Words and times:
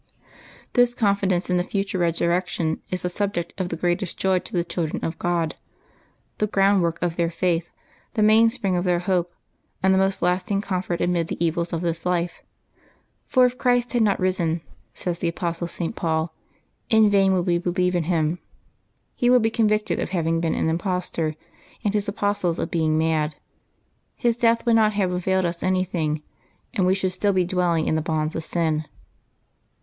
This 0.73 0.95
confidence 0.95 1.47
in 1.51 1.57
the 1.57 1.63
future 1.63 1.99
resurrection 1.99 2.81
is 2.89 3.05
a 3.05 3.07
subject 3.07 3.53
of 3.61 3.69
the 3.69 3.75
greatest 3.75 4.17
joy 4.17 4.39
to 4.39 4.53
the 4.53 4.63
children 4.63 5.05
of 5.05 5.19
God, 5.19 5.55
the 6.39 6.47
groundwork 6.47 6.97
cl 7.03 7.11
their 7.11 7.29
faith, 7.29 7.69
the 8.15 8.23
mainspring 8.23 8.75
of 8.75 8.83
their 8.83 8.97
hope, 9.01 9.31
and 9.83 9.93
the 9.93 9.99
mos"*; 9.99 10.23
last 10.23 10.49
ing 10.49 10.59
comfort 10.59 11.01
amid 11.01 11.27
the 11.27 11.45
evils 11.45 11.71
of 11.71 11.81
this 11.81 12.03
life. 12.03 12.41
For 13.27 13.45
if 13.45 13.59
Christ 13.59 13.93
had 13.93 14.01
not 14.01 14.19
risen, 14.19 14.61
says 14.95 15.19
the 15.19 15.27
apostle 15.27 15.67
St. 15.67 15.95
Paul, 15.95 16.33
in 16.89 17.07
vain 17.07 17.31
would 17.33 17.45
we 17.45 17.59
be 17.59 17.69
lieve 17.69 17.95
in 17.95 18.05
Him. 18.05 18.39
He 19.13 19.29
would 19.29 19.43
be 19.43 19.51
convicted 19.51 19.99
of 19.99 20.09
having 20.09 20.39
been 20.39 20.55
an 20.55 20.67
impostor, 20.67 21.35
and 21.83 21.93
His 21.93 22.07
apostles 22.09 22.57
of 22.57 22.71
being 22.71 22.97
mad; 22.97 23.35
His 24.15 24.35
death 24.35 24.65
would 24.65 24.77
not 24.77 24.93
have 24.93 25.11
availed 25.11 25.45
us 25.45 25.61
anything, 25.61 26.23
and 26.73 26.87
we 26.87 26.95
should 26.95 27.11
still 27.11 27.33
be 27.33 27.45
dwell 27.45 27.75
ing 27.75 27.85
in 27.85 27.93
the 27.93 28.01
bonds 28.01 28.35
of 28.35 28.43
sin. 28.43 28.87